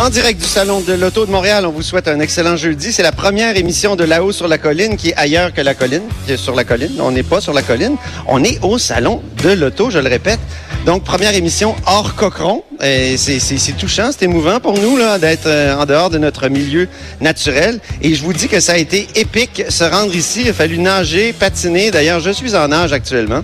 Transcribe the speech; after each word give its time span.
En 0.00 0.08
direct 0.08 0.40
du 0.40 0.46
Salon 0.46 0.80
de 0.80 0.94
l'Auto 0.94 1.26
de 1.26 1.30
Montréal, 1.30 1.66
on 1.66 1.72
vous 1.72 1.82
souhaite 1.82 2.08
un 2.08 2.20
excellent 2.20 2.56
jeudi. 2.56 2.90
C'est 2.90 3.02
la 3.02 3.12
première 3.12 3.58
émission 3.58 3.96
de 3.96 4.04
Là-haut 4.04 4.32
sur 4.32 4.48
la 4.48 4.56
colline 4.56 4.96
qui 4.96 5.10
est 5.10 5.16
ailleurs 5.16 5.52
que 5.52 5.60
la 5.60 5.74
colline, 5.74 6.04
qui 6.24 6.32
est 6.32 6.36
sur 6.38 6.54
la 6.54 6.64
colline. 6.64 6.98
On 7.00 7.10
n'est 7.10 7.22
pas 7.22 7.42
sur 7.42 7.52
la 7.52 7.60
colline, 7.60 7.96
on 8.26 8.42
est 8.42 8.58
au 8.64 8.78
Salon 8.78 9.20
de 9.42 9.50
l'Auto, 9.50 9.90
je 9.90 9.98
le 9.98 10.08
répète. 10.08 10.40
Donc, 10.86 11.04
première 11.04 11.34
émission 11.34 11.76
hors 11.86 12.14
cochon. 12.14 12.64
Et 12.82 13.18
c'est 13.18 13.76
touchant, 13.76 14.10
c'est 14.10 14.24
émouvant 14.24 14.58
pour 14.60 14.78
nous 14.78 14.96
là, 14.96 15.18
d'être 15.18 15.46
euh, 15.46 15.76
en 15.76 15.84
dehors 15.84 16.08
de 16.08 16.16
notre 16.16 16.48
milieu 16.48 16.88
naturel. 17.20 17.78
Et 18.00 18.14
je 18.14 18.22
vous 18.22 18.32
dis 18.32 18.48
que 18.48 18.58
ça 18.58 18.72
a 18.72 18.76
été 18.78 19.06
épique 19.16 19.64
se 19.68 19.84
rendre 19.84 20.14
ici. 20.14 20.42
Il 20.44 20.48
a 20.48 20.54
fallu 20.54 20.78
nager, 20.78 21.34
patiner. 21.34 21.90
D'ailleurs, 21.90 22.20
je 22.20 22.30
suis 22.30 22.56
en 22.56 22.68
nage 22.68 22.94
actuellement. 22.94 23.42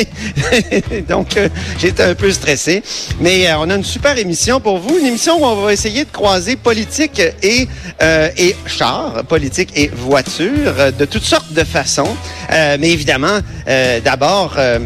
Donc, 1.08 1.38
euh, 1.38 1.48
j'étais 1.78 2.02
un 2.02 2.14
peu 2.14 2.30
stressé. 2.30 2.82
Mais 3.20 3.48
euh, 3.48 3.58
on 3.60 3.70
a 3.70 3.76
une 3.76 3.84
super 3.84 4.18
émission 4.18 4.60
pour 4.60 4.76
vous. 4.76 4.98
Une 4.98 5.06
émission 5.06 5.42
où 5.42 5.46
on 5.46 5.54
va 5.54 5.69
essayer 5.70 6.04
de 6.04 6.10
croiser 6.10 6.56
politique 6.56 7.20
et, 7.42 7.68
euh, 8.02 8.28
et 8.36 8.54
char, 8.66 9.24
politique 9.28 9.70
et 9.74 9.88
voiture, 9.88 10.74
euh, 10.78 10.90
de 10.90 11.04
toutes 11.04 11.24
sortes 11.24 11.52
de 11.52 11.64
façons. 11.64 12.16
Euh, 12.52 12.76
mais 12.80 12.90
évidemment, 12.90 13.38
euh, 13.68 14.00
d'abord... 14.00 14.54
euh, 14.58 14.78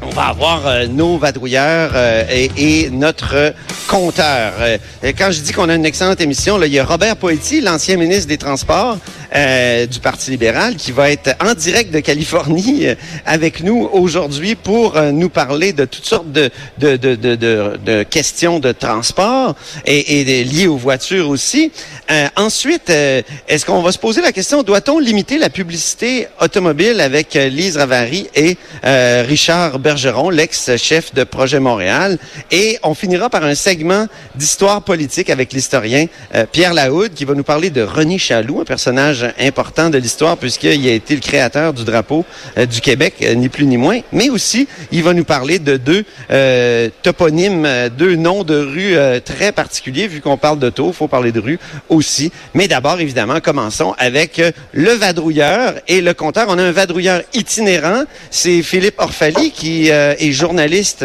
on 0.00 0.10
va 0.10 0.26
avoir 0.26 0.64
euh, 0.64 0.86
nos 0.86 1.18
vadrouilleurs 1.18 1.90
euh, 1.96 2.22
et, 2.30 2.84
et 2.84 2.88
notre 2.90 3.52
compteur. 3.88 4.52
Euh, 4.60 4.78
quand 5.18 5.32
je 5.32 5.40
dis 5.40 5.52
qu'on 5.52 5.68
a 5.68 5.74
une 5.74 5.84
excellente 5.84 6.20
émission, 6.20 6.56
là, 6.56 6.66
il 6.68 6.72
y 6.72 6.78
a 6.78 6.84
Robert 6.84 7.16
Poetti, 7.16 7.60
l'ancien 7.60 7.96
ministre 7.96 8.28
des 8.28 8.38
Transports 8.38 8.98
euh, 9.34 9.86
du 9.86 10.00
Parti 10.00 10.30
libéral, 10.30 10.76
qui 10.76 10.92
va 10.92 11.10
être 11.10 11.34
en 11.40 11.54
direct 11.54 11.92
de 11.92 12.00
Californie 12.00 12.86
euh, 12.86 12.94
avec 13.26 13.62
nous 13.62 13.88
aujourd'hui 13.92 14.54
pour 14.54 14.96
euh, 14.96 15.10
nous 15.12 15.28
parler 15.28 15.72
de 15.72 15.84
toutes 15.84 16.04
sortes 16.06 16.30
de, 16.32 16.50
de, 16.78 16.96
de, 16.96 17.14
de, 17.14 17.36
de- 17.36 18.02
questions 18.04 18.58
de 18.58 18.72
transport 18.72 19.54
et, 19.84 20.20
et 20.20 20.44
liées 20.44 20.66
aux 20.66 20.76
voitures 20.76 21.28
aussi. 21.28 21.72
Euh, 22.10 22.26
ensuite, 22.36 22.90
euh, 22.90 23.22
est-ce 23.48 23.66
qu'on 23.66 23.82
va 23.82 23.92
se 23.92 23.98
poser 23.98 24.20
la 24.22 24.32
question, 24.32 24.62
doit-on 24.62 24.98
limiter 24.98 25.38
la 25.38 25.50
publicité 25.50 26.26
automobile 26.40 27.00
avec 27.00 27.34
Lise 27.34 27.76
Ravary 27.76 28.28
et 28.34 28.56
euh, 28.84 29.24
Richard 29.26 29.78
Bergeron, 29.78 30.30
l'ex-chef 30.30 31.12
de 31.14 31.24
Projet 31.24 31.60
Montréal? 31.60 32.18
Et 32.50 32.78
on 32.82 32.94
finira 32.94 33.28
par 33.28 33.44
un 33.44 33.54
segment 33.54 34.06
d'histoire 34.34 34.82
politique 34.82 35.30
avec 35.30 35.52
l'historien 35.52 36.06
euh, 36.34 36.46
Pierre 36.50 36.74
Lahoud 36.74 37.12
qui 37.14 37.24
va 37.24 37.34
nous 37.34 37.42
parler 37.44 37.70
de 37.70 37.82
René 37.82 38.18
Chaloux, 38.18 38.60
un 38.60 38.64
personnage 38.64 39.17
important 39.38 39.90
de 39.90 39.98
l'histoire 39.98 40.36
puisqu'il 40.36 40.88
a 40.88 40.92
été 40.92 41.14
le 41.14 41.20
créateur 41.20 41.72
du 41.72 41.84
drapeau 41.84 42.24
euh, 42.56 42.66
du 42.66 42.80
Québec, 42.80 43.14
euh, 43.22 43.34
ni 43.34 43.48
plus 43.48 43.66
ni 43.66 43.76
moins. 43.76 44.00
Mais 44.12 44.30
aussi, 44.30 44.68
il 44.92 45.02
va 45.02 45.14
nous 45.14 45.24
parler 45.24 45.58
de 45.58 45.76
deux 45.76 46.04
euh, 46.30 46.88
toponymes, 47.02 47.64
euh, 47.64 47.88
deux 47.88 48.16
noms 48.16 48.44
de 48.44 48.56
rues 48.56 48.96
très 49.24 49.52
particuliers. 49.52 50.06
Vu 50.06 50.20
qu'on 50.20 50.36
parle 50.36 50.58
d'auto, 50.58 50.88
il 50.88 50.94
faut 50.94 51.08
parler 51.08 51.32
de 51.32 51.40
rue 51.40 51.58
aussi. 51.88 52.32
Mais 52.54 52.68
d'abord, 52.68 53.00
évidemment, 53.00 53.40
commençons 53.40 53.94
avec 53.98 54.40
le 54.72 54.90
vadrouilleur 54.92 55.74
et 55.86 56.00
le 56.00 56.14
compteur. 56.14 56.46
On 56.48 56.58
a 56.58 56.62
un 56.62 56.72
vadrouilleur 56.72 57.22
itinérant. 57.34 58.04
C'est 58.30 58.62
Philippe 58.62 58.98
Orfali 58.98 59.50
qui 59.50 59.88
est 59.88 60.32
journaliste 60.32 61.04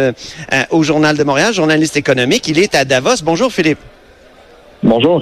au 0.69 0.83
Journal 0.83 1.17
de 1.17 1.23
Montréal, 1.23 1.53
journaliste 1.53 1.97
économique. 1.97 2.47
Il 2.47 2.59
est 2.59 2.75
à 2.75 2.85
Davos. 2.85 3.23
Bonjour 3.23 3.51
Philippe. 3.51 3.79
Bonjour. 4.81 5.21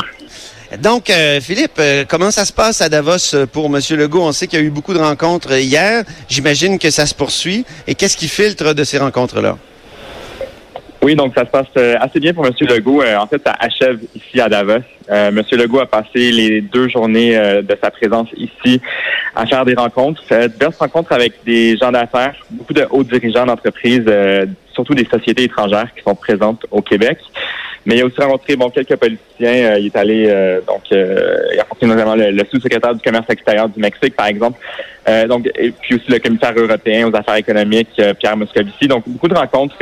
Donc, 0.79 1.09
euh, 1.09 1.41
Philippe, 1.41 1.79
euh, 1.79 2.05
comment 2.07 2.31
ça 2.31 2.45
se 2.45 2.53
passe 2.53 2.81
à 2.81 2.87
Davos 2.87 3.35
euh, 3.35 3.45
pour 3.45 3.65
M. 3.65 3.81
Legault? 3.97 4.21
On 4.21 4.31
sait 4.31 4.47
qu'il 4.47 4.57
y 4.57 4.61
a 4.61 4.65
eu 4.65 4.69
beaucoup 4.69 4.93
de 4.93 4.99
rencontres 4.99 5.51
hier. 5.59 6.05
J'imagine 6.29 6.79
que 6.79 6.89
ça 6.89 7.05
se 7.05 7.13
poursuit. 7.13 7.65
Et 7.87 7.95
qu'est-ce 7.95 8.15
qui 8.15 8.29
filtre 8.29 8.73
de 8.73 8.83
ces 8.85 8.97
rencontres-là? 8.97 9.57
Oui, 11.01 11.15
donc 11.15 11.33
ça 11.35 11.45
se 11.45 11.49
passe 11.49 11.99
assez 11.99 12.19
bien 12.19 12.33
pour 12.33 12.45
M. 12.45 12.53
Legault. 12.61 13.03
En 13.03 13.27
fait, 13.27 13.41
ça 13.43 13.55
achève 13.59 13.99
ici 14.15 14.39
à 14.39 14.47
Davos. 14.47 14.83
M. 15.09 15.41
Legault 15.51 15.79
a 15.79 15.87
passé 15.87 16.31
les 16.31 16.61
deux 16.61 16.87
journées 16.87 17.35
de 17.35 17.77
sa 17.81 17.89
présence 17.89 18.29
ici 18.37 18.79
à 19.35 19.47
faire 19.47 19.65
des 19.65 19.73
rencontres, 19.73 20.21
diverses 20.47 20.77
rencontres 20.77 21.11
avec 21.11 21.43
des 21.43 21.75
gens 21.75 21.91
d'affaires, 21.91 22.35
beaucoup 22.51 22.73
de 22.73 22.85
hauts 22.91 23.03
dirigeants 23.03 23.47
d'entreprises, 23.47 24.05
surtout 24.75 24.93
des 24.93 25.07
sociétés 25.11 25.45
étrangères 25.45 25.91
qui 25.95 26.03
sont 26.03 26.13
présentes 26.13 26.67
au 26.69 26.83
Québec. 26.83 27.17
Mais 27.85 27.95
il 27.95 28.01
a 28.01 28.05
aussi 28.05 28.21
rencontré 28.21 28.55
bon 28.55 28.69
quelques 28.69 28.95
politiciens. 28.95 29.71
Euh, 29.71 29.79
il 29.79 29.87
est 29.87 29.95
allé 29.95 30.25
euh, 30.29 30.61
donc 30.67 30.83
euh, 30.91 31.37
il 31.53 31.59
a 31.59 31.63
rencontré 31.63 31.87
notamment 31.87 32.15
le, 32.15 32.29
le 32.31 32.43
sous-secrétaire 32.51 32.93
du 32.93 33.01
commerce 33.01 33.25
extérieur 33.29 33.69
du 33.69 33.79
Mexique, 33.79 34.15
par 34.15 34.27
exemple. 34.27 34.59
Donc 35.27 35.49
et 35.57 35.71
puis 35.71 35.95
aussi 35.95 36.05
le 36.09 36.19
commissaire 36.19 36.53
européen 36.55 37.09
aux 37.09 37.15
affaires 37.15 37.35
économiques, 37.35 37.99
Pierre 38.19 38.37
Moscovici. 38.37 38.87
Donc 38.87 39.03
beaucoup 39.07 39.27
de 39.27 39.33
rencontres 39.35 39.75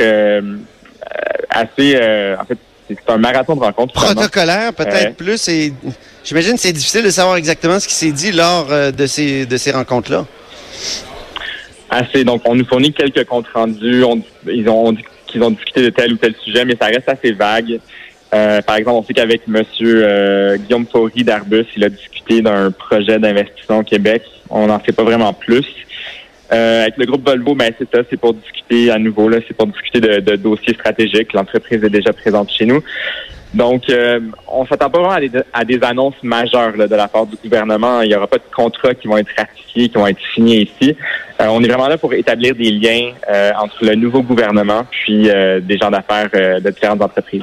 assez. 1.50 1.96
en 2.40 2.44
fait, 2.46 2.58
c'est 2.88 3.10
un 3.12 3.18
marathon 3.18 3.54
de 3.54 3.60
rencontres. 3.60 3.92
Protocolaire, 3.92 4.72
peut-être 4.72 5.14
plus. 5.16 5.46
Et 5.48 5.72
j'imagine 6.24 6.54
que 6.54 6.60
c'est 6.60 6.72
difficile 6.72 7.04
de 7.04 7.10
savoir 7.10 7.36
exactement 7.36 7.78
ce 7.78 7.86
qui 7.86 7.94
s'est 7.94 8.12
dit 8.12 8.32
lors 8.32 8.66
de 8.92 9.06
ces, 9.06 9.46
de 9.46 9.56
ces 9.56 9.72
rencontres-là. 9.72 10.24
Assez. 11.90 12.24
Donc, 12.24 12.42
on 12.44 12.54
nous 12.54 12.64
fournit 12.64 12.92
quelques 12.92 13.24
comptes 13.26 13.46
rendus. 13.52 14.04
On- 14.04 14.22
ils 14.46 14.68
ont 14.68 14.92
dit 14.92 15.02
qu'ils 15.30 15.42
ont 15.42 15.50
discuté 15.50 15.82
de 15.82 15.90
tel 15.90 16.12
ou 16.12 16.16
tel 16.16 16.34
sujet, 16.44 16.64
mais 16.64 16.76
ça 16.80 16.86
reste 16.86 17.08
assez 17.08 17.32
vague. 17.32 17.80
Euh, 18.32 18.62
par 18.62 18.76
exemple, 18.76 18.98
on 18.98 19.04
sait 19.04 19.12
qu'avec 19.12 19.48
Monsieur 19.48 20.02
euh, 20.04 20.56
Guillaume 20.56 20.86
Faury 20.86 21.24
d'Arbus, 21.24 21.66
il 21.76 21.84
a 21.84 21.88
discuté 21.88 22.42
d'un 22.42 22.70
projet 22.70 23.18
d'investissement 23.18 23.78
au 23.78 23.82
Québec. 23.82 24.22
On 24.50 24.66
n'en 24.66 24.82
sait 24.84 24.92
pas 24.92 25.02
vraiment 25.02 25.32
plus. 25.32 25.66
Euh, 26.52 26.82
avec 26.82 26.96
le 26.96 27.06
groupe 27.06 27.24
Volvo, 27.24 27.54
ben 27.54 27.72
c'est 27.78 27.88
ça, 27.92 28.02
c'est 28.08 28.18
pour 28.18 28.34
discuter 28.34 28.90
à 28.90 28.98
nouveau, 28.98 29.28
là, 29.28 29.38
c'est 29.46 29.56
pour 29.56 29.66
discuter 29.68 30.00
de 30.00 30.36
dossiers 30.36 30.74
stratégiques. 30.74 31.32
L'entreprise 31.32 31.82
est 31.82 31.90
déjà 31.90 32.12
présente 32.12 32.50
chez 32.50 32.66
nous. 32.66 32.82
Donc, 33.52 33.88
euh, 33.90 34.20
on 34.46 34.64
s'attend 34.64 34.90
pas 34.90 34.98
vraiment 35.00 35.14
à 35.14 35.20
des, 35.20 35.30
à 35.52 35.64
des 35.64 35.80
annonces 35.82 36.14
majeures 36.22 36.76
là, 36.76 36.86
de 36.86 36.94
la 36.94 37.08
part 37.08 37.26
du 37.26 37.36
gouvernement. 37.42 38.00
Il 38.02 38.08
n'y 38.08 38.14
aura 38.14 38.28
pas 38.28 38.36
de 38.38 38.42
contrats 38.54 38.94
qui 38.94 39.08
vont 39.08 39.16
être 39.18 39.30
ratifiés, 39.36 39.88
qui 39.88 39.94
vont 39.94 40.06
être 40.06 40.20
signés 40.34 40.70
ici. 40.70 40.96
Euh, 41.40 41.46
on 41.48 41.62
est 41.62 41.66
vraiment 41.68 41.88
là 41.88 41.98
pour 41.98 42.12
établir 42.14 42.54
des 42.54 42.70
liens 42.70 43.12
euh, 43.28 43.50
entre 43.60 43.84
le 43.84 43.96
nouveau 43.96 44.22
gouvernement 44.22 44.86
puis 44.90 45.28
euh, 45.28 45.58
des 45.60 45.78
gens 45.78 45.90
d'affaires 45.90 46.28
euh, 46.34 46.60
de 46.60 46.70
différentes 46.70 47.02
entreprises. 47.02 47.42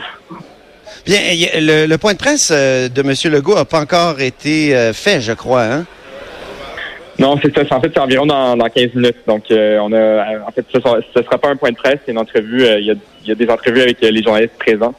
Bien, 1.06 1.20
le, 1.56 1.86
le 1.88 1.98
point 1.98 2.14
de 2.14 2.18
presse 2.18 2.52
euh, 2.54 2.88
de 2.88 3.02
M. 3.02 3.14
Legault 3.34 3.56
n'a 3.56 3.66
pas 3.66 3.82
encore 3.82 4.22
été 4.22 4.92
fait, 4.94 5.20
je 5.20 5.34
crois. 5.34 5.64
Hein? 5.64 5.86
Non, 7.20 7.38
c'est 7.42 7.54
ça. 7.54 7.64
En 7.76 7.82
fait, 7.82 7.92
c'est 7.94 8.00
environ 8.00 8.26
dans, 8.28 8.56
dans 8.56 8.70
15 8.70 8.94
minutes. 8.94 9.18
Donc, 9.28 9.44
euh, 9.52 9.80
on 9.82 9.92
a, 9.92 10.40
en 10.48 10.52
fait, 10.52 10.64
ce 10.72 10.78
ne 10.78 11.24
sera 11.24 11.38
pas 11.38 11.50
un 11.50 11.56
point 11.56 11.72
de 11.72 11.76
presse, 11.76 11.98
c'est 12.06 12.12
une 12.12 12.20
entrevue. 12.20 12.64
euh, 12.64 12.80
Il 12.80 12.86
y, 12.86 12.92
a, 12.92 12.96
il 13.24 13.30
y 13.30 13.32
a 13.32 13.36
des 13.36 13.50
entrevues 13.50 13.82
avec 13.82 14.00
les 14.02 14.22
journalistes 14.24 14.54
présents. 14.60 14.94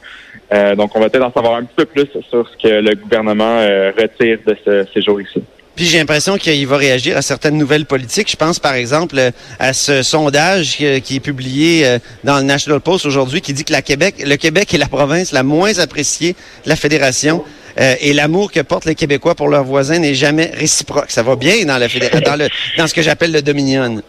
Euh, 0.51 0.75
donc, 0.75 0.95
on 0.95 0.99
va 0.99 1.09
peut-être 1.09 1.25
en 1.25 1.31
savoir 1.33 1.55
un 1.55 1.63
petit 1.63 1.75
peu 1.75 1.85
plus 1.85 2.07
sur 2.29 2.47
ce 2.49 2.57
que 2.67 2.73
le 2.81 2.95
gouvernement 2.95 3.59
euh, 3.59 3.91
retire 3.97 4.39
de 4.47 4.55
ce 4.65 4.85
séjour 4.93 5.21
ici. 5.21 5.41
Puis 5.75 5.85
j'ai 5.85 5.97
l'impression 5.99 6.37
qu'il 6.37 6.67
va 6.67 6.75
réagir 6.75 7.15
à 7.15 7.21
certaines 7.21 7.57
nouvelles 7.57 7.85
politiques. 7.85 8.29
Je 8.29 8.35
pense 8.35 8.59
par 8.59 8.73
exemple 8.73 9.17
euh, 9.17 9.31
à 9.59 9.71
ce 9.71 10.03
sondage 10.03 10.77
euh, 10.81 10.99
qui 10.99 11.15
est 11.17 11.19
publié 11.21 11.85
euh, 11.87 11.99
dans 12.25 12.37
le 12.37 12.43
National 12.43 12.81
Post 12.81 13.05
aujourd'hui 13.05 13.39
qui 13.39 13.53
dit 13.53 13.63
que 13.63 13.71
la 13.71 13.81
Québec, 13.81 14.15
le 14.25 14.35
Québec 14.35 14.73
est 14.73 14.77
la 14.77 14.87
province 14.89 15.31
la 15.31 15.43
moins 15.43 15.77
appréciée 15.79 16.33
de 16.65 16.69
la 16.69 16.75
fédération. 16.75 17.45
Euh, 17.79 17.93
et 18.01 18.11
l'amour 18.11 18.51
que 18.51 18.59
portent 18.59 18.85
les 18.85 18.95
Québécois 18.95 19.35
pour 19.35 19.47
leurs 19.47 19.63
voisins 19.63 19.99
n'est 19.99 20.15
jamais 20.15 20.51
réciproque. 20.53 21.11
Ça 21.11 21.23
va 21.23 21.37
bien 21.37 21.63
dans, 21.63 21.77
la 21.77 21.87
fédéra- 21.87 22.19
dans, 22.19 22.35
le, 22.35 22.49
dans 22.77 22.87
ce 22.87 22.93
que 22.93 23.01
j'appelle 23.01 23.31
le 23.31 23.41
Dominion. 23.41 24.01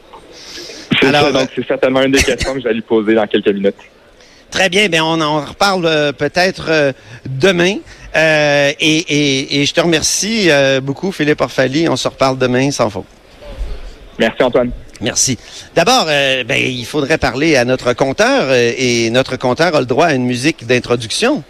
C'est 1.01 1.07
Alors, 1.07 1.27
ça, 1.27 1.33
donc 1.33 1.51
c'est 1.55 1.67
certainement 1.69 2.03
une 2.03 2.11
des 2.13 2.23
questions 2.23 2.55
que 2.55 2.61
je 2.61 2.65
vais 2.65 2.75
lui 2.75 2.81
poser 2.81 3.15
dans 3.15 3.27
quelques 3.29 3.47
minutes. 3.55 3.77
Très 4.51 4.69
bien, 4.69 4.89
ben 4.89 5.03
on 5.03 5.21
en 5.21 5.45
reparle 5.45 5.87
euh, 5.87 6.13
peut-être 6.13 6.67
euh, 6.69 6.93
demain. 7.27 7.77
Euh, 8.17 8.73
et, 8.81 8.97
et, 8.97 9.61
et 9.61 9.67
je 9.67 9.73
te 9.73 9.81
remercie 9.81 10.51
euh, 10.51 10.81
beaucoup, 10.81 11.13
Philippe 11.13 11.41
Orfali. 11.41 11.89
On 11.89 11.97
se 11.97 12.09
reparle 12.09 12.37
demain 12.37 12.71
sans 12.71 12.91
faute. 12.91 13.05
Merci, 14.19 14.43
Antoine. 14.43 14.71
Merci. 15.01 15.39
D'abord, 15.75 16.07
euh, 16.09 16.45
ben, 16.45 16.61
il 16.61 16.85
faudrait 16.85 17.17
parler 17.17 17.57
à 17.57 17.65
notre 17.65 17.93
compteur 17.95 18.45
euh, 18.49 18.73
et 18.77 19.09
notre 19.11 19.37
compteur 19.37 19.75
a 19.75 19.81
le 19.81 19.87
droit 19.87 20.07
à 20.07 20.15
une 20.15 20.27
musique 20.27 20.67
d'introduction. 20.67 21.43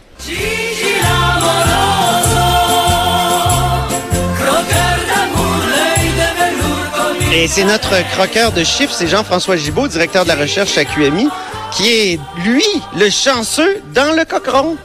Et 7.32 7.48
c'est 7.48 7.64
notre 7.64 8.06
croqueur 8.10 8.52
de 8.52 8.62
chiffres, 8.64 8.92
c'est 8.92 9.06
Jean-François 9.06 9.56
Gibault, 9.56 9.88
directeur 9.88 10.24
de 10.24 10.28
la 10.28 10.36
recherche 10.36 10.76
à 10.76 10.84
QMI, 10.84 11.28
qui 11.72 11.88
est, 11.88 12.20
lui, 12.44 12.64
le 12.98 13.10
chanceux 13.10 13.80
dans 13.94 14.14
le 14.16 14.24
cochon. 14.24 14.76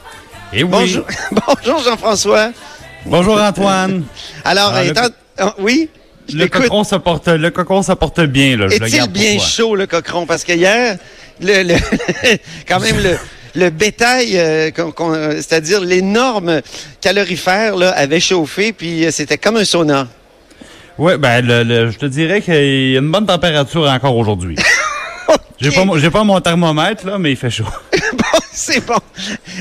Et 0.52 0.62
oui. 0.62 0.70
Bonjour, 0.70 1.04
Bonjour 1.46 1.82
Jean-François. 1.82 2.50
Bonjour 3.04 3.40
Antoine. 3.40 4.04
Alors, 4.44 4.72
Ah, 4.74 4.84
étant... 4.84 5.08
ah, 5.38 5.54
oui? 5.58 5.88
Je 6.28 6.36
Le 6.38 6.48
cocon 6.48 6.82
se 6.82 6.96
porte, 6.96 7.28
le 7.28 7.50
cocon 7.50 7.82
se 7.82 7.92
porte 7.92 8.20
bien 8.22 8.56
là. 8.56 8.66
Je 8.68 8.74
Est-il 8.82 9.06
bien 9.08 9.38
chaud, 9.38 9.76
le 9.76 9.86
cochon? 9.86 10.26
Parce 10.26 10.42
que 10.44 10.52
hier, 10.52 10.96
le, 11.40 11.62
le- 11.62 11.74
quand 12.68 12.80
même, 12.80 12.96
le, 13.00 13.16
le 13.54 13.70
bétail, 13.70 14.32
euh, 14.36 14.70
qu'on- 14.72 14.90
qu'on- 14.90 15.14
euh, 15.14 15.34
c'est-à-dire 15.36 15.80
l'énorme 15.80 16.60
calorifère, 17.00 17.76
là, 17.76 17.90
avait 17.92 18.18
chauffé, 18.18 18.72
puis 18.72 19.04
euh, 19.06 19.10
c'était 19.12 19.38
comme 19.38 19.56
un 19.56 19.64
sauna. 19.64 20.08
Ouais, 20.98 21.16
ben 21.18 21.46
le, 21.46 21.62
le- 21.62 21.90
je 21.92 21.98
te 21.98 22.06
dirais 22.06 22.40
qu'il 22.40 22.54
y 22.54 22.96
a 22.96 22.98
une 23.00 23.10
bonne 23.12 23.26
température 23.26 23.82
encore 23.88 24.16
aujourd'hui. 24.16 24.56
J'ai 25.60 25.70
pas, 25.70 25.84
mon- 25.84 25.96
j'ai 25.98 26.10
pas 26.10 26.22
mon 26.24 26.40
thermomètre 26.40 27.06
là, 27.06 27.18
mais 27.18 27.30
il 27.32 27.36
fait 27.36 27.48
chaud. 27.50 27.64
bon, 27.92 28.38
c'est 28.52 28.84
bon. 28.84 28.98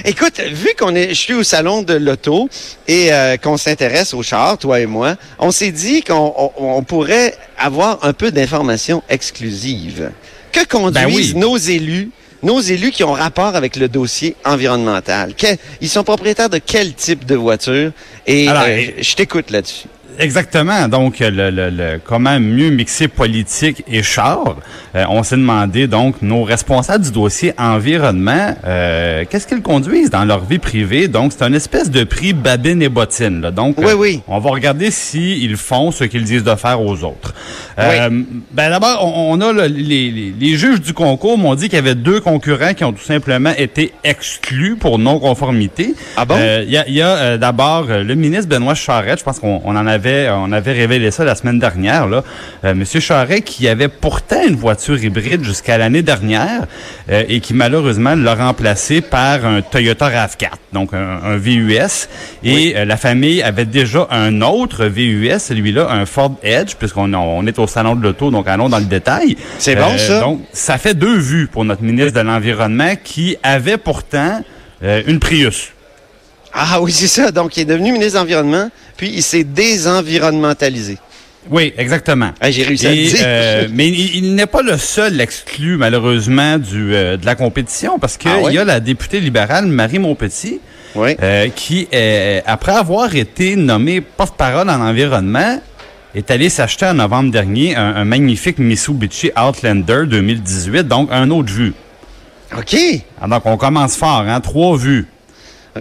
Écoute, 0.04 0.40
vu 0.42 0.70
qu'on 0.78 0.94
est, 0.94 1.10
je 1.10 1.14
suis 1.14 1.34
au 1.34 1.44
salon 1.44 1.84
de 1.84 1.94
l'auto 1.94 2.50
et 2.88 3.14
euh, 3.14 3.38
qu'on 3.38 3.56
s'intéresse 3.58 4.14
aux 4.14 4.22
chars, 4.24 4.58
toi 4.58 4.80
et 4.82 4.86
moi, 4.86 5.16
on 5.40 5.52
s'est 5.52 5.72
dit 5.72 6.04
qu'on 6.04 6.34
on- 6.38 6.52
on 6.78 6.84
pourrait 6.84 7.36
avoir 7.58 8.04
un 8.04 8.12
peu 8.14 8.32
d'informations 8.32 9.04
exclusives. 9.10 10.12
Que 10.52 10.66
conduisent 10.66 10.94
Ben 10.94 11.14
oui. 11.14 11.34
nos 11.36 11.58
élus, 11.58 12.10
nos 12.44 12.60
élus 12.60 12.92
qui 12.92 13.04
ont 13.04 13.14
rapport 13.14 13.56
avec 13.56 13.76
le 13.78 13.88
dossier 13.88 14.36
environnemental? 14.44 15.34
Que- 15.34 15.58
ils 15.82 15.90
sont 15.90 16.04
propriétaires 16.04 16.50
de 16.50 16.58
quel 16.60 16.94
type 16.94 17.26
de 17.26 17.36
voiture? 17.36 17.92
Et 18.28 18.48
Alors, 18.50 18.64
euh, 18.64 18.68
et- 18.78 18.96
je 19.02 19.16
t'écoute 19.16 19.50
là-dessus. 19.52 19.88
Exactement. 20.20 20.88
Donc, 20.88 21.20
le, 21.20 21.30
le- 21.50 21.70
le- 21.70 22.00
comment 22.04 22.40
mieux 22.40 22.70
mixer 22.70 23.08
politique 23.08 23.84
et 23.88 24.04
char? 24.04 24.58
Euh, 24.96 25.06
on 25.10 25.24
s'est 25.24 25.36
demandé, 25.38 25.88
donc, 25.88 26.22
nos 26.22 26.44
responsables 26.44 27.04
du 27.04 27.12
dossier 27.12 27.54
environnement, 27.58 28.56
euh, 28.66 29.24
qu'est-ce 29.30 29.48
qu'ils 29.48 29.62
conduisent 29.62 30.10
dans 30.10 30.26
leur 30.26 30.46
vie 30.46 30.60
privée? 30.60 31.08
Donc, 31.08 31.32
c'est 31.36 31.44
un 31.44 31.54
espèce 31.54 31.90
de 31.92 32.04
prix 32.04 32.34
babine 32.34 32.82
et 32.82 32.90
bottine. 32.90 33.42
là. 33.42 33.52
Donc, 33.52 33.76
Oui, 33.78 33.86
euh, 33.90 33.96
oui. 33.96 34.22
on 34.28 34.40
va 34.40 34.50
regarder 34.52 34.92
s'ils 34.92 35.58
font 35.58 35.92
ce 35.92 36.04
qu'ils 36.04 36.24
disent 36.24 36.44
de 36.44 36.56
faire 36.56 36.82
aux 36.82 37.04
autres. 37.04 37.34
Euh, 37.80 38.10
ben 38.52 38.70
d'abord, 38.70 39.00
on, 39.06 39.34
on 39.34 39.42
a 39.42 39.52
là, 39.54 39.68
les, 39.68 40.12
les- 40.12 40.34
les 40.40 40.56
juges 40.58 40.82
du 40.82 40.94
concours 40.94 41.38
m'ont 41.38 41.56
dit 41.56 41.66
qu'il 41.70 41.76
y 41.76 41.82
avait 41.82 41.96
deux 41.96 42.20
concurrents 42.22 42.74
qui 42.74 42.84
ont 42.84 42.94
tout 42.94 43.04
simplement 43.04 43.52
été 43.58 43.92
exclus 44.04 44.76
pour 44.78 44.98
non-conformité. 45.00 45.94
Ah 46.18 46.26
bon? 46.26 46.36
Euh, 46.38 46.64
Il 46.66 46.72
y 46.72 46.78
a, 46.78 46.88
y 46.90 47.02
a, 47.02 47.08
euh, 47.16 47.38
d'abord 47.38 47.86
le 47.88 48.16
ministre 48.16 48.48
Benoît 48.48 48.76
Charette, 48.76 49.20
je 49.20 49.24
pense 49.24 49.40
qu'on 49.40 49.62
on 49.66 49.76
en 49.76 49.88
avait 49.88 50.05
on 50.32 50.52
avait 50.52 50.74
révélé 50.74 51.12
ça 51.12 51.24
la 51.24 51.36
semaine 51.36 51.60
dernière 51.60 52.08
là. 52.08 52.24
Euh, 52.64 52.74
Monsieur 52.74 53.00
Charette 53.00 53.44
qui 53.46 53.68
avait 53.68 53.88
pourtant 53.88 54.42
une 54.48 54.56
voiture 54.56 55.02
hybride 55.04 55.44
jusqu'à 55.44 55.78
l'année 55.78 56.02
dernière 56.02 56.66
euh, 57.10 57.24
et 57.28 57.40
qui 57.40 57.54
malheureusement 57.54 58.16
l'a 58.16 58.36
remplacé 58.36 59.02
par 59.02 59.46
un 59.46 59.62
Toyota 59.62 60.10
RAV4, 60.10 60.50
donc 60.74 60.94
un, 60.94 61.20
un 61.24 61.38
VUS 61.38 62.08
et 62.44 62.76
euh, 62.76 62.86
la 62.86 62.98
famille 62.98 63.42
avait 63.42 63.66
déjà 63.66 64.08
un 64.12 64.42
autre 64.42 64.86
VUS, 64.86 65.40
celui-là 65.40 65.88
un 65.90 66.06
Ford 66.06 66.36
Edge 66.44 66.76
puisqu'on 66.78 67.14
on 67.14 67.46
est 67.48 67.60
au 67.60 67.68
salon 67.68 67.96
de 67.96 68.04
l'auto 68.04 68.32
donc 68.32 68.48
allons 68.48 68.70
dans 68.70 68.80
le 68.80 68.86
détail. 68.86 69.38
C'est 69.60 69.76
bon, 69.76 69.98
ça? 69.98 70.20
Donc 70.20 70.42
ça 70.52 70.78
fait 70.78 70.94
deux 70.94 71.18
vues 71.18 71.48
pour 71.48 71.66
notre 71.66 71.84
ministre 71.84 72.14
de 72.14 72.26
l'environnement 72.26 72.94
qui 73.04 73.38
avait 73.44 73.78
pourtant 73.78 74.42
euh, 74.84 75.02
une 75.08 75.20
Prius. 75.20 75.72
Ah 76.58 76.80
oui, 76.82 76.92
c'est 76.94 77.08
ça. 77.08 77.32
Donc, 77.32 77.58
il 77.58 77.62
est 77.62 77.66
devenu 77.66 77.92
ministre 77.92 78.14
de 78.14 78.20
l'Environnement, 78.20 78.70
puis 78.96 79.10
il 79.14 79.22
s'est 79.22 79.44
désenvironnementalisé. 79.44 80.98
Oui, 81.50 81.74
exactement. 81.78 82.32
Ah, 82.40 82.50
J'ai 82.50 82.64
réussi 82.64 82.88
à 82.88 82.92
le 82.92 82.96
dire. 82.96 83.20
euh, 83.24 83.68
mais 83.72 83.88
il, 83.90 84.16
il 84.16 84.36
n'est 84.36 84.48
pas 84.48 84.62
le 84.64 84.78
seul 84.78 85.20
exclu, 85.22 85.78
malheureusement, 85.78 86.58
du, 86.58 86.96
euh, 86.96 87.18
de 87.18 87.26
la 87.26 87.36
compétition, 87.36 88.00
parce 88.00 88.18
qu'il 88.18 88.32
Ah 88.32 88.40
ouais? 88.42 88.54
y 88.54 88.58
a 88.58 88.64
la 88.64 88.80
députée 88.80 89.20
libérale 89.20 89.68
Marie 89.68 90.00
Montpetit, 90.00 90.60
oui. 90.96 91.16
euh, 91.22 91.50
qui, 91.56 91.88
après 92.48 92.72
avoir 92.72 93.14
été 93.16 93.56
nommée 93.58 94.02
porte-parole 94.02 94.70
en 94.70 94.82
environnement, 94.82 95.60
est 96.16 96.32
allée 96.32 96.50
s'acheter 96.50 96.86
en 96.88 96.94
novembre 96.96 97.32
dernier 97.32 97.76
un, 97.76 97.96
un 97.98 98.06
magnifique 98.06 98.58
Mitsubishi 98.58 99.30
Outlander 99.38 100.04
2018, 100.08 100.88
donc 100.88 101.10
un 101.12 101.30
autre 101.30 101.52
vue. 101.52 101.74
OK. 102.58 102.76
Ah, 103.22 103.28
donc, 103.28 103.46
on 103.46 103.58
commence 103.58 103.98
fort, 103.98 104.24
hein, 104.28 104.40
trois 104.40 104.78
vues. 104.78 105.06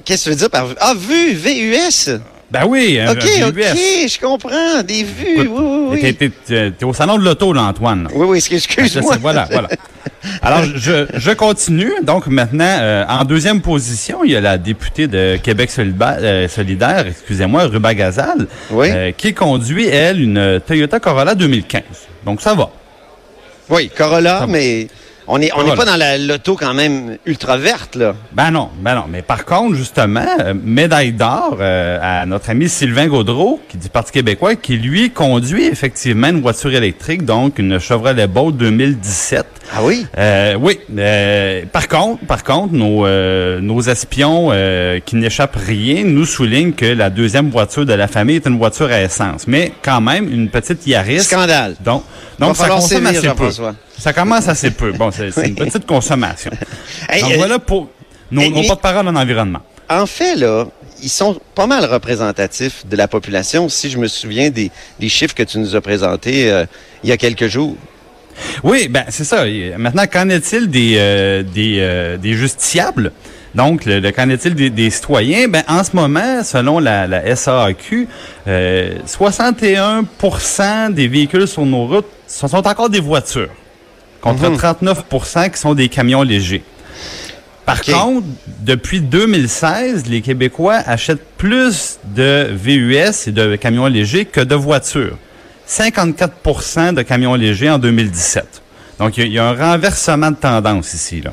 Qu'est-ce 0.05 0.25
que 0.25 0.31
tu 0.31 0.31
veux 0.31 0.37
dire 0.37 0.51
par... 0.51 0.67
Ah, 0.81 0.95
vu, 0.97 1.33
VUS. 1.35 2.19
Ben 2.51 2.65
oui, 2.67 2.99
un, 3.01 3.11
OK, 3.13 3.25
un 3.43 3.49
OK, 3.49 3.55
VUS. 3.55 4.09
je 4.09 4.21
comprends. 4.21 4.83
Des 4.87 5.03
vues, 5.03 5.43
Écoute, 5.43 5.51
oui, 5.51 5.99
oui, 6.03 6.15
T'es, 6.15 6.31
oui. 6.51 6.85
au 6.85 6.93
salon 6.93 7.19
de 7.19 7.25
l'auto, 7.25 7.53
là, 7.53 7.63
Antoine. 7.63 8.09
Oui, 8.15 8.27
oui, 8.29 8.39
excuse-moi. 8.39 9.15
C'est- 9.15 9.21
Voilà, 9.21 9.49
voilà. 9.51 9.69
Alors, 10.43 10.63
je, 10.77 11.07
je 11.15 11.31
continue. 11.33 11.93
Donc, 12.03 12.27
maintenant, 12.29 12.65
euh, 12.81 13.05
en 13.09 13.25
deuxième 13.25 13.61
position, 13.61 14.25
il 14.25 14.33
y 14.33 14.37
a 14.37 14.41
la 14.41 14.57
députée 14.59 15.07
de 15.07 15.37
Québec 15.43 15.71
solidaire, 15.71 16.19
euh, 16.21 16.49
solidaire 16.49 17.07
excusez-moi, 17.09 17.65
Ruba 17.65 17.95
Gazal, 17.95 18.47
Oui. 18.71 18.89
euh, 18.91 19.13
qui 19.17 19.35
conduit, 19.35 19.87
elle, 19.87 20.21
une 20.21 20.61
Toyota 20.67 21.01
Corolla 21.01 21.35
2015. 21.35 21.83
Donc, 22.25 22.41
ça 22.41 22.55
va. 22.55 22.71
Oui, 23.71 23.91
Corolla, 23.97 24.47
mais 24.49 24.87
on 25.27 25.39
n'est 25.39 25.51
on 25.57 25.75
pas 25.75 25.85
dans 25.85 25.97
la 25.97 26.19
loto 26.19 26.55
quand 26.57 26.75
même 26.75 27.17
ultra 27.25 27.57
verte, 27.57 27.97
là. 27.97 28.15
Ben 28.33 28.51
non, 28.51 28.69
ben 28.81 28.95
non. 28.95 29.05
Mais 29.09 29.23
par 29.23 29.45
contre, 29.45 29.75
justement, 29.77 30.27
euh, 30.41 30.55
médaille 30.55 31.13
d'or 31.13 31.57
euh, 31.61 31.99
à 32.03 32.27
notre 32.27 32.51
ami 32.51 32.69
Sylvain 32.69 33.07
Gaudreau, 33.07 33.61
qui 33.69 33.79
du 33.79 33.89
Parti 33.89 34.13
québécois, 34.13 34.55
qui 34.57 34.77
lui 34.77 35.11
conduit 35.11 35.65
effectivement 35.65 36.29
une 36.29 36.41
voiture 36.43 36.75
électrique, 36.75 37.25
donc 37.25 37.59
une 37.59 37.79
Chevrolet 37.79 38.27
Bolt 38.27 38.57
2017. 38.57 39.47
Ah 39.73 39.79
oui? 39.83 40.07
Euh, 40.19 40.57
oui. 40.61 40.79
euh, 40.99 41.63
par 41.73 41.89
contre, 41.89 42.25
par 42.27 42.45
contre, 42.45 42.75
nos, 42.75 43.07
euh, 43.07 43.61
nos 43.61 43.81
espions 43.81 44.51
euh, 44.53 45.01
qui 45.05 45.17
n'échappent 45.17 45.57
rien 45.57 46.05
nous 46.05 46.27
soulignent 46.27 46.73
que 46.73 46.85
la 46.85 47.09
deuxième 47.11 47.51
voiture 47.51 47.87
de 47.87 47.95
la 47.95 48.07
famille 48.09 48.37
est 48.37 48.47
une 48.47 48.59
voiture 48.59 48.91
à 48.91 49.01
essence, 49.01 49.47
mais 49.47 49.73
quand 49.83 50.01
même 50.01 50.31
une 50.31 50.51
petite 50.51 50.87
Yaris. 50.87 51.21
Scandale. 51.23 51.77
Donc, 51.83 52.03
donc 52.39 52.57
ça 52.57 52.69
consomme 52.69 53.07
sévir, 53.07 53.33
assez 53.33 53.57
peu. 53.63 53.65
Ça 53.99 54.13
commence 54.13 54.49
assez 54.49 54.71
peu. 54.71 54.93
Bon, 54.93 55.11
c'est 55.11 55.31
une 55.47 55.55
petite 55.55 55.87
consommation. 55.87 56.51
Hey, 57.09 57.23
Donc 57.23 57.33
euh, 57.33 57.37
voilà 57.37 57.59
pour 57.59 57.89
nos, 58.31 58.49
nos 58.51 58.63
porte-parole 58.65 59.07
en 59.09 59.17
environnement. 59.17 59.61
En 59.89 60.07
fait, 60.07 60.35
là, 60.37 60.67
ils 61.03 61.09
sont 61.09 61.39
pas 61.55 61.67
mal 61.67 61.85
représentatifs 61.85 62.87
de 62.87 62.97
la 62.97 63.07
population, 63.09 63.69
si 63.69 63.91
je 63.91 63.99
me 63.99 64.07
souviens 64.09 64.51
des, 64.51 64.71
des 64.99 65.09
chiffres 65.09 65.35
que 65.35 65.43
tu 65.43 65.59
nous 65.59 65.77
as 65.77 65.81
présentés 65.81 66.51
euh, 66.51 66.65
il 67.03 67.11
y 67.11 67.13
a 67.13 67.17
quelques 67.17 67.47
jours. 67.49 67.77
Oui, 68.65 68.89
ben 68.89 69.05
c'est 69.11 69.25
ça. 69.25 69.47
Et 69.47 69.75
Maintenant, 69.77 70.07
qu'en 70.11 70.29
est-il 70.29 70.69
des, 70.69 70.95
euh, 70.99 71.43
des, 71.43 71.77
euh, 71.81 72.17
des 72.17 72.33
justiciables? 72.35 73.13
Donc, 73.55 73.85
le, 73.85 74.01
le- 74.01 74.11
qu'en 74.11 74.29
est-il 74.31 74.55
des, 74.57 74.71
des 74.71 74.91
citoyens? 74.91 75.47
Ben, 75.47 75.63
en 75.69 75.85
ce 75.85 75.95
moment, 75.95 76.43
selon 76.43 76.81
la, 76.81 77.07
la 77.07 77.37
SAQ, 77.37 78.09
euh, 78.49 78.95
61% 79.07 80.93
des 80.93 81.07
véhicules 81.09 81.47
sur 81.47 81.65
nos 81.65 81.87
routes 81.87 82.07
ce 82.27 82.49
sont 82.49 82.67
encore 82.67 82.91
des 82.91 82.99
voitures, 83.01 83.51
contre 84.25 84.49
Mhm. 84.49 84.57
39% 84.57 85.51
qui 85.51 85.59
sont 85.61 85.75
des 85.75 85.89
camions 85.89 86.23
légers. 86.23 86.63
Par 87.67 87.81
contre, 87.83 88.27
depuis 88.61 89.01
2016, 89.01 90.05
les 90.07 90.21
Québécois 90.21 90.81
achètent 90.87 91.25
plus 91.39 91.99
de 92.05 92.49
VUS 92.53 93.27
et 93.29 93.33
de 93.33 93.57
camions 93.57 93.87
légers 93.87 94.25
que 94.25 94.41
de 94.41 94.55
voitures. 94.55 95.17
54% 95.67 96.93
de 96.93 97.03
camions 97.03 97.35
légers 97.35 97.71
en 97.71 97.79
2017. 97.79 98.63
Donc, 98.99 99.17
il 99.17 99.21
y, 99.21 99.25
a- 99.25 99.27
il 99.27 99.33
y 99.33 99.39
a 99.39 99.45
un 99.49 99.55
renversement 99.55 100.31
de 100.31 100.37
tendance 100.37 100.93
ici. 100.95 101.21
Là. 101.23 101.33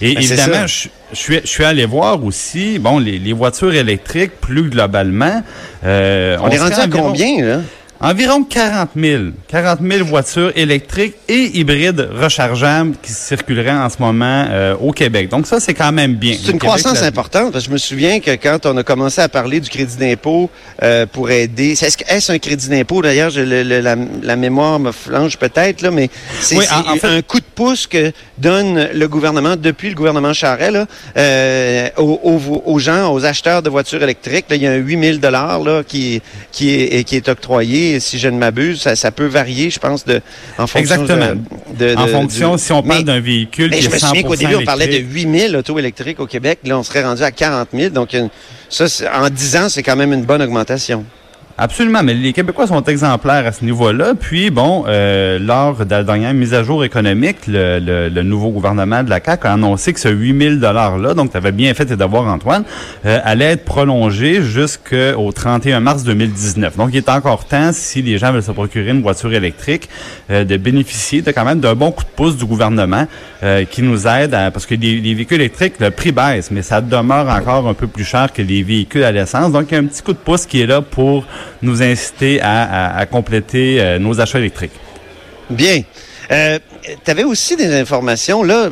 Et 0.00 0.14
Ben, 0.14 0.22
évidemment, 0.22 0.66
je, 0.66 0.88
je 1.12 1.16
suis, 1.18 1.40
je 1.42 1.46
suis 1.48 1.64
allé 1.64 1.86
voir 1.86 2.22
aussi, 2.24 2.78
bon, 2.78 2.98
les, 2.98 3.18
les 3.18 3.32
voitures 3.32 3.72
électriques, 3.74 4.32
plus 4.40 4.68
globalement. 4.68 5.42
euh, 5.84 6.36
On, 6.40 6.48
est 6.50 6.58
rendu 6.58 6.72
à 6.74 6.84
environ- 6.84 7.02
combien, 7.08 7.44
là? 7.44 7.60
Environ 8.02 8.42
40 8.42 8.90
000, 8.96 9.22
40 9.48 9.78
000 9.80 10.04
voitures 10.04 10.52
électriques 10.56 11.14
et 11.28 11.58
hybrides 11.58 12.08
rechargeables 12.12 12.96
qui 13.00 13.12
circuleraient 13.12 13.70
en 13.70 13.88
ce 13.88 13.98
moment 14.00 14.46
euh, 14.50 14.74
au 14.76 14.92
Québec. 14.92 15.28
Donc 15.28 15.46
ça, 15.46 15.60
c'est 15.60 15.74
quand 15.74 15.92
même 15.92 16.14
bien. 16.14 16.36
C'est 16.42 16.52
une 16.52 16.58
croissance 16.58 17.02
importante. 17.02 17.52
Parce 17.52 17.64
que 17.64 17.70
je 17.70 17.72
me 17.72 17.78
souviens 17.78 18.20
que 18.20 18.32
quand 18.32 18.66
on 18.66 18.76
a 18.76 18.82
commencé 18.82 19.20
à 19.20 19.28
parler 19.28 19.60
du 19.60 19.70
crédit 19.70 19.96
d'impôt 19.96 20.50
euh, 20.82 21.06
pour 21.06 21.30
aider, 21.30 21.72
est-ce 21.72 21.98
est-ce 22.08 22.32
un 22.32 22.38
crédit 22.38 22.68
d'impôt? 22.68 23.02
D'ailleurs 23.02 23.30
la, 23.36 23.96
la, 24.22 24.36
mémoire 24.36 24.80
me 24.80 24.92
flanche 24.92 25.36
peut-être 25.36 25.82
là, 25.82 25.90
mais 25.90 26.10
c'est 26.40 26.58
un 27.04 27.22
coup 27.22 27.38
de 27.38 27.44
pouce 27.54 27.86
que 27.86 28.12
donne 28.38 28.88
le 28.92 29.08
gouvernement 29.08 29.56
depuis 29.56 29.88
le 29.88 29.94
gouvernement 29.94 30.32
Charest 30.32 30.72
là, 30.72 30.86
euh, 31.16 31.88
aux, 31.96 32.40
aux, 32.64 32.78
gens, 32.78 33.12
aux 33.12 33.24
acheteurs 33.24 33.62
de 33.62 33.70
voitures 33.70 34.02
électriques. 34.02 34.46
Là, 34.50 34.56
il 34.56 34.62
y 34.62 34.66
a 34.66 34.72
un 34.72 34.76
8000 34.76 35.20
dollars 35.20 35.60
là 35.60 35.82
qui 35.84 36.20
qui 36.50 36.70
est 36.70 37.04
qui 37.04 37.16
est 37.16 37.28
octroyé. 37.28 37.91
Si 38.00 38.18
je 38.18 38.28
ne 38.28 38.38
m'abuse, 38.38 38.80
ça, 38.80 38.96
ça, 38.96 39.10
peut 39.10 39.26
varier, 39.26 39.70
je 39.70 39.78
pense, 39.78 40.04
de 40.04 40.20
en 40.58 40.66
fonction 40.66 41.02
Exactement. 41.02 41.40
De, 41.78 41.94
en 41.96 42.06
fonction, 42.06 42.56
si 42.58 42.72
on 42.72 42.82
parle 42.82 43.04
d'un 43.04 43.20
véhicule 43.20 43.70
qui 43.70 43.82
je 43.82 43.90
me 43.90 43.98
souviens 43.98 44.22
qu'au 44.22 44.36
début, 44.36 44.56
on 44.56 44.64
parlait 44.64 44.86
de 44.86 44.98
8000 44.98 45.56
autos 45.56 45.78
électriques 45.78 46.20
au 46.20 46.26
Québec. 46.26 46.60
Là, 46.64 46.78
on 46.78 46.82
serait 46.82 47.02
rendu 47.02 47.22
à 47.22 47.30
40 47.30 47.68
000. 47.72 47.90
Donc, 47.90 48.16
ça, 48.68 48.86
en 49.14 49.28
10 49.28 49.56
ans, 49.56 49.68
c'est 49.68 49.82
quand 49.82 49.96
même 49.96 50.12
une 50.12 50.24
bonne 50.24 50.42
augmentation. 50.42 51.04
Absolument, 51.58 52.02
mais 52.02 52.14
les 52.14 52.32
Québécois 52.32 52.66
sont 52.66 52.82
exemplaires 52.84 53.46
à 53.46 53.52
ce 53.52 53.62
niveau-là. 53.64 54.14
Puis, 54.18 54.50
bon, 54.50 54.84
euh, 54.88 55.38
lors 55.38 55.84
de 55.84 55.90
la 55.90 56.02
dernière 56.02 56.32
mise 56.32 56.54
à 56.54 56.62
jour 56.62 56.82
économique, 56.82 57.40
le, 57.46 58.08
nouveau 58.22 58.50
gouvernement 58.50 59.02
de 59.02 59.10
la 59.10 59.20
CAQ 59.22 59.46
a 59.46 59.52
annoncé 59.52 59.92
que 59.92 60.00
ce 60.00 60.08
8000 60.08 60.60
$-là, 60.60 61.14
donc 61.14 61.30
tu 61.30 61.36
avais 61.36 61.52
bien 61.52 61.74
fait 61.74 61.84
d'avoir 61.92 62.26
Antoine, 62.32 62.64
euh, 63.04 63.18
allait 63.22 63.52
être 63.52 63.64
prolongé 63.64 64.42
jusqu'au 64.42 65.30
31 65.30 65.80
mars 65.80 66.04
2019. 66.04 66.76
Donc, 66.78 66.90
il 66.92 66.96
est 66.96 67.08
encore 67.10 67.44
temps, 67.44 67.70
si 67.72 68.00
les 68.00 68.16
gens 68.16 68.32
veulent 68.32 68.42
se 68.42 68.52
procurer 68.52 68.90
une 68.90 69.02
voiture 69.02 69.34
électrique, 69.34 69.90
euh, 70.30 70.44
de 70.44 70.56
bénéficier 70.56 71.20
de 71.20 71.32
quand 71.32 71.44
même 71.44 71.60
d'un 71.60 71.74
bon 71.74 71.90
coup 71.92 72.04
de 72.04 72.10
pouce 72.16 72.36
du 72.36 72.46
gouvernement 72.46 73.06
qui 73.70 73.82
nous 73.82 74.06
aide, 74.06 74.34
à, 74.34 74.52
parce 74.52 74.66
que 74.66 74.76
les, 74.76 75.00
les, 75.00 75.14
véhicules 75.14 75.40
électriques, 75.40 75.74
le 75.80 75.90
prix 75.90 76.12
baisse, 76.12 76.52
mais 76.52 76.62
ça 76.62 76.80
demeure 76.80 77.28
encore 77.28 77.66
un 77.66 77.74
peu 77.74 77.88
plus 77.88 78.04
cher 78.04 78.32
que 78.32 78.40
les 78.40 78.62
véhicules 78.62 79.02
à 79.02 79.10
l'essence. 79.10 79.50
Donc, 79.50 79.66
il 79.70 79.74
y 79.74 79.76
a 79.76 79.80
un 79.80 79.86
petit 79.86 80.00
coup 80.00 80.12
de 80.12 80.18
pouce 80.18 80.46
qui 80.46 80.60
est 80.60 80.66
là 80.66 80.80
pour 80.80 81.26
nous 81.62 81.82
inciter 81.82 82.40
à, 82.42 83.04
compléter 83.10 83.80
euh, 83.80 83.98
nos 83.98 84.20
achats 84.20 84.38
électriques. 84.38 84.72
Bien. 85.50 85.82
Euh, 86.30 86.58
tu 87.04 87.10
avais 87.10 87.24
aussi 87.24 87.56
des 87.56 87.74
informations, 87.74 88.42
là, 88.42 88.68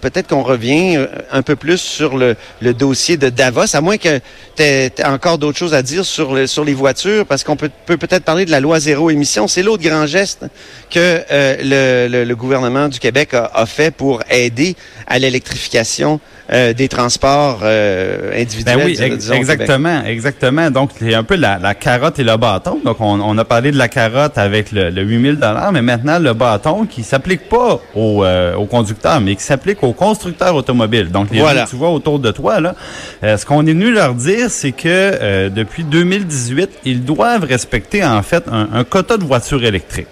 peut-être 0.00 0.28
qu'on 0.28 0.42
revient 0.42 0.96
euh, 0.96 1.06
un 1.30 1.42
peu 1.42 1.56
plus 1.56 1.78
sur 1.78 2.16
le, 2.16 2.36
dossier 2.74 3.16
de 3.16 3.28
Davos, 3.28 3.74
à 3.74 3.80
moins 3.80 3.96
que 3.96 4.18
tu 4.56 4.62
aies, 4.62 4.92
encore 5.04 5.38
d'autres 5.38 5.58
choses 5.58 5.74
à 5.74 5.82
dire 5.82 6.04
sur, 6.04 6.48
sur 6.48 6.64
les 6.64 6.74
voitures, 6.74 7.26
parce 7.26 7.44
qu'on 7.44 7.56
peut 7.56 7.70
peut-être 7.86 8.24
parler 8.24 8.44
de 8.44 8.50
la 8.50 8.60
loi 8.60 8.78
zéro 8.80 9.10
émission. 9.10 9.48
C'est 9.48 9.62
l'autre 9.62 9.82
grand 9.82 10.06
geste 10.06 10.44
que 10.90 11.22
le, 11.30 12.34
gouvernement 12.34 12.88
du 12.88 12.98
Québec 12.98 13.30
a, 13.34 13.66
fait 13.66 13.94
pour 13.94 14.20
aider 14.30 14.76
à 15.06 15.18
l'électrification 15.18 16.20
euh, 16.52 16.74
des 16.74 16.88
transports 16.88 17.60
euh, 17.62 18.30
individuels. 18.36 18.76
Ben 18.76 18.84
oui, 18.84 18.98
exactement, 19.00 20.04
exactement. 20.04 20.70
Donc, 20.70 20.90
c'est 20.98 21.14
un 21.14 21.22
peu 21.22 21.36
la, 21.36 21.74
carotte 21.74 22.18
et 22.18 22.24
le 22.24 22.36
bâton. 22.36 22.78
Donc, 22.84 22.98
on, 23.00 23.38
a 23.38 23.44
parlé 23.44 23.70
de 23.70 23.78
la 23.78 23.88
carotte 23.88 24.36
avec 24.36 24.70
le, 24.70 24.90
le 24.90 25.02
8000 25.02 25.38
mais 25.72 25.80
maintenant, 25.80 26.18
le 26.18 26.34
bâton 26.34 26.84
qui 26.84 27.04
s'applique 27.04 27.48
pas 27.48 27.80
aux, 27.94 28.22
euh, 28.24 28.54
aux, 28.54 28.66
conducteurs, 28.66 29.20
mais 29.20 29.34
qui 29.34 29.42
s'applique 29.42 29.82
aux 29.82 29.94
constructeurs 29.94 30.54
automobiles. 30.54 31.10
Donc, 31.10 31.30
les 31.30 31.38
gens 31.38 31.64
que 31.64 31.70
tu 31.70 31.76
vois 31.76 31.90
autour 31.90 32.18
de 32.18 32.30
toi, 32.30 32.60
là, 32.60 32.74
ce 33.22 33.46
qu'on 33.46 33.66
est 33.66 33.72
venu 33.72 33.90
leur 33.90 34.14
dire, 34.14 34.50
c'est 34.50 34.72
que 34.72 35.48
depuis 35.48 35.84
2018, 35.84 36.70
ils 36.84 37.02
doivent 37.02 37.44
respecter, 37.44 38.04
en 38.04 38.22
fait, 38.22 38.44
un, 38.52 38.68
un 38.74 38.84
quota 38.84 39.16
de 39.16 39.24
voitures 39.24 39.64
électriques. 39.64 40.08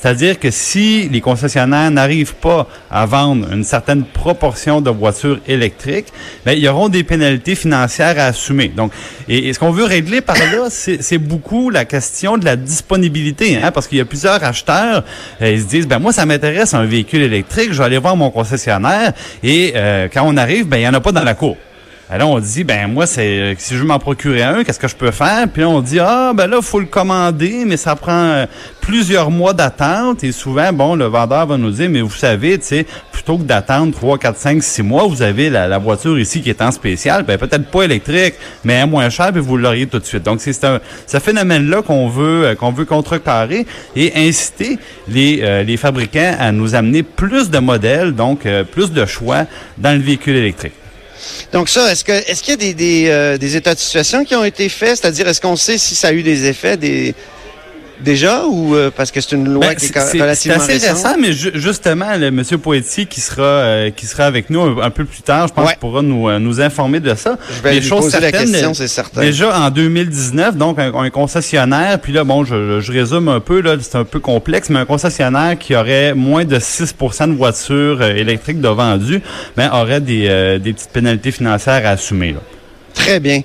C'est-à-dire 0.00 0.38
que 0.38 0.50
si 0.50 1.08
les 1.08 1.20
concessionnaires 1.20 1.90
n'arrivent 1.90 2.36
pas 2.36 2.68
à 2.90 3.04
vendre 3.04 3.52
une 3.52 3.64
certaine 3.64 4.04
proportion 4.04 4.80
de 4.80 4.90
voitures 4.90 5.40
électriques, 5.48 6.06
bien, 6.44 6.54
ils 6.54 6.68
auront 6.68 6.88
des 6.88 7.02
pénalités 7.02 7.54
financières 7.54 8.18
à 8.18 8.26
assumer. 8.26 8.68
Donc, 8.68 8.92
et, 9.28 9.52
ce 9.52 9.58
qu'on 9.58 9.72
veut 9.72 9.84
régler 9.84 10.20
par 10.20 10.36
là, 10.36 10.68
c'est 10.70 11.18
beaucoup 11.18 11.70
la 11.70 11.84
question 11.84 12.38
de 12.38 12.44
la 12.44 12.54
disponibilité, 12.56 13.56
hein, 13.56 13.72
parce 13.72 13.88
qu'il 13.88 13.98
y 13.98 14.00
a 14.00 14.04
plusieurs 14.04 14.42
acheteurs, 14.44 15.04
euh, 15.42 15.50
ils 15.50 15.62
se 15.62 15.66
disent, 15.66 15.88
ben 15.88 15.98
moi, 15.98 16.12
ça 16.12 16.26
m'intéresse 16.26 16.74
un 16.74 16.84
véhicule 16.84 17.22
électrique, 17.22 17.72
je 17.72 17.78
vais 17.78 17.84
aller 17.84 17.98
voir 17.98 18.14
mon 18.14 18.30
concessionnaire, 18.30 19.12
et 19.42 19.72
euh, 19.74 20.08
quand 20.12 20.22
on 20.24 20.36
arrive, 20.36 20.66
ben 20.66 20.76
il 20.76 20.82
y 20.82 20.88
en 20.88 20.94
a 20.94 21.00
pas 21.00 21.12
dans 21.12 21.24
la 21.24 21.34
cour. 21.34 21.56
Alors 22.10 22.30
on 22.30 22.38
dit 22.38 22.64
ben 22.64 22.86
moi 22.86 23.06
c'est 23.06 23.54
si 23.58 23.74
je 23.74 23.80
veux 23.80 23.86
m'en 23.86 23.98
procurer 23.98 24.42
un, 24.42 24.64
qu'est-ce 24.64 24.78
que 24.78 24.88
je 24.88 24.96
peux 24.96 25.10
faire? 25.10 25.46
Puis 25.52 25.60
là, 25.60 25.68
on 25.68 25.82
dit 25.82 26.00
ah 26.00 26.32
ben 26.34 26.46
là 26.46 26.62
faut 26.62 26.80
le 26.80 26.86
commander, 26.86 27.64
mais 27.66 27.76
ça 27.76 27.96
prend 27.96 28.12
euh, 28.12 28.46
plusieurs 28.80 29.30
mois 29.30 29.52
d'attente 29.52 30.24
et 30.24 30.32
souvent 30.32 30.72
bon 30.72 30.94
le 30.94 31.04
vendeur 31.04 31.46
va 31.46 31.58
nous 31.58 31.70
dire 31.70 31.90
mais 31.90 32.00
vous 32.00 32.08
savez 32.10 32.56
tu 32.58 32.64
sais 32.64 32.86
plutôt 33.12 33.36
que 33.36 33.42
d'attendre 33.42 33.92
3 33.92 34.16
4 34.16 34.38
5 34.38 34.62
6 34.62 34.82
mois, 34.82 35.06
vous 35.06 35.20
avez 35.20 35.50
la, 35.50 35.76
voiture 35.76 36.18
ici 36.18 36.40
qui 36.40 36.48
est 36.48 36.62
en 36.62 36.70
spécial, 36.70 37.24
ben 37.24 37.36
peut-être 37.36 37.70
pas 37.70 37.82
électrique, 37.82 38.36
mais 38.64 38.86
moins 38.86 39.10
cher 39.10 39.30
puis 39.30 39.42
vous 39.42 39.58
l'auriez 39.58 39.86
tout 39.86 39.98
de 39.98 40.06
suite. 40.06 40.22
Donc 40.22 40.40
c'est 40.40 40.54
ce 40.54 41.18
phénomène 41.18 41.68
là 41.68 41.82
qu'on 41.82 42.08
veut 42.08 42.46
euh, 42.46 42.54
qu'on 42.54 42.72
veut 42.72 42.86
contrecarrer 42.86 43.66
et 43.94 44.12
inciter 44.16 44.78
les 45.08 45.40
euh, 45.42 45.62
les 45.62 45.76
fabricants 45.76 46.36
à 46.40 46.52
nous 46.52 46.74
amener 46.74 47.02
plus 47.02 47.50
de 47.50 47.58
modèles, 47.58 48.14
donc 48.14 48.48
plus 48.72 48.92
de 48.92 49.04
choix 49.04 49.44
dans 49.76 49.92
le 49.92 50.02
véhicule 50.02 50.36
électrique. 50.36 50.72
Donc 51.52 51.68
ça, 51.68 51.90
est-ce 51.92 52.04
que 52.04 52.12
est-ce 52.12 52.42
qu'il 52.42 52.62
y 52.62 52.70
a 52.70 52.72
des, 52.74 53.06
euh, 53.08 53.38
des, 53.38 53.56
états 53.56 53.74
de 53.74 53.78
situation 53.78 54.24
qui 54.24 54.34
ont 54.34 54.44
été 54.44 54.68
faits? 54.68 54.98
C'est-à-dire, 54.98 55.28
est-ce 55.28 55.40
qu'on 55.40 55.56
sait 55.56 55.78
si 55.78 55.94
ça 55.94 56.08
a 56.08 56.12
eu 56.12 56.22
des 56.22 56.46
effets, 56.46 56.76
des, 56.76 57.14
déjà 58.00 58.44
ou 58.46 58.74
euh, 58.74 58.90
parce 58.94 59.10
que 59.10 59.20
c'est 59.20 59.34
une 59.34 59.48
loi 59.48 59.68
ben, 59.68 59.74
qui 59.74 59.86
est, 59.86 60.20
relativement 60.20 60.58
C'est 60.60 60.74
assez 60.74 60.88
récent, 60.88 61.16
mais 61.18 61.32
justement, 61.32 62.16
le 62.16 62.30
monsieur 62.30 62.58
qui 63.08 63.20
sera 63.20 63.42
euh, 63.42 63.90
qui 63.90 64.06
sera 64.06 64.24
avec 64.24 64.50
nous 64.50 64.60
un, 64.60 64.90
peu 64.90 65.04
plus 65.04 65.22
tard, 65.22 65.48
je 65.48 65.54
pense 65.54 65.70
qu'il 65.70 65.78
pourra 65.78 66.02
nous, 66.02 66.28
euh, 66.28 66.38
nous 66.38 66.60
informer 66.60 67.00
de 67.00 67.14
ça. 67.14 67.38
Je 67.56 67.62
vais 67.62 67.80
lui 67.80 67.88
poser 67.88 68.20
la 68.20 68.32
question, 68.32 68.74
c'est 68.74 68.88
certain. 68.88 69.20
Déjà 69.20 69.58
en 69.58 69.70
2019, 69.70 70.56
donc 70.56 70.78
un, 70.78 71.10
concessionnaire, 71.10 71.98
puis 72.00 72.12
là 72.12 72.24
bon, 72.24 72.44
je, 72.44 72.80
je 72.80 72.92
résume 72.92 73.28
un 73.28 73.40
peu 73.40 73.60
là, 73.60 73.76
c'est 73.80 73.96
un 73.96 74.04
peu 74.04 74.20
complexe, 74.20 74.70
mais 74.70 74.78
un 74.78 74.84
concessionnaire 74.84 75.58
qui 75.58 75.74
aurait 75.74 76.14
moins 76.14 76.44
de 76.44 76.58
6% 76.58 77.30
de 77.30 77.36
voitures 77.36 78.02
électriques 78.02 78.60
de 78.60 78.68
vendues, 78.68 79.22
ben 79.56 79.70
aurait 79.72 80.00
des, 80.00 80.58
des 80.62 80.72
petites 80.72 80.90
pénalités 80.90 81.30
financières 81.30 81.86
à 81.86 81.90
assumer. 81.90 82.32
Là. 82.32 82.40
Très 82.94 83.20
bien. 83.20 83.42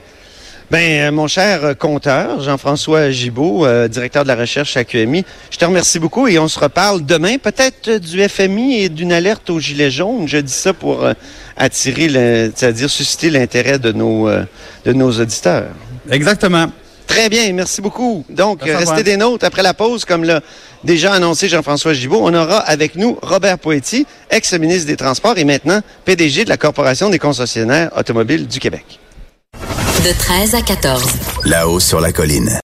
Ben, 0.72 1.08
euh, 1.08 1.12
mon 1.12 1.28
cher 1.28 1.64
euh, 1.64 1.74
compteur, 1.74 2.42
Jean-François 2.42 3.12
Gibault, 3.12 3.66
euh, 3.66 3.88
directeur 3.88 4.24
de 4.24 4.30
la 4.30 4.36
recherche 4.36 4.78
à 4.78 4.84
QMI, 4.84 5.26
je 5.52 5.58
te 5.58 5.66
remercie 5.66 6.00
beaucoup 6.00 6.28
et 6.28 6.40
on 6.40 6.48
se 6.48 6.58
reparle 6.58 7.06
demain, 7.06 7.38
peut-être 7.38 7.98
du 7.98 8.28
FMI 8.28 8.84
et 8.84 8.90
d'une 8.90 9.12
alerte 9.12 9.50
au 9.50 9.60
gilet 9.60 9.92
jaune. 9.92 10.28
Je 10.28 10.38
dis 10.38 10.54
ça 10.54 10.74
pour 10.74 11.06
attirer, 11.58 12.08
c'est-à-dire 12.56 12.90
susciter 12.90 13.30
l'intérêt 13.30 13.78
de 13.78 13.92
nos, 13.92 14.30
de 14.30 14.94
nos 14.94 15.12
auditeurs. 15.12 15.68
Exactement. 16.10 16.68
Très 17.06 17.30
bien, 17.30 17.52
merci 17.54 17.82
beaucoup. 17.82 18.26
Donc, 18.30 18.64
restez 18.64 19.04
des 19.04 19.18
notes 19.18 19.44
après 19.44 19.62
la 19.62 19.74
pause, 19.74 20.06
comme 20.06 20.24
l'a 20.24 20.42
déjà 20.84 21.14
annoncé 21.14 21.50
Jean-François 21.50 21.94
Gibault. 21.94 22.22
On 22.24 22.34
aura 22.34 22.60
avec 22.60 22.96
nous 22.96 23.20
Robert 23.22 23.60
Poetti, 23.60 24.08
ex-ministre 24.32 24.88
des 24.88 24.98
Transports 24.98 25.38
et 25.38 25.44
maintenant 25.44 25.82
PDG 26.06 26.46
de 26.46 26.50
la 26.50 26.58
Corporation 26.58 27.10
des 27.10 27.20
concessionnaires 27.20 27.92
automobiles 27.96 28.48
du 28.48 28.60
Québec. 28.60 29.00
De 30.04 30.12
13 30.12 30.56
à 30.56 30.62
14. 30.62 31.02
Là-haut 31.46 31.80
sur 31.80 32.02
la 32.02 32.12
colline. 32.12 32.50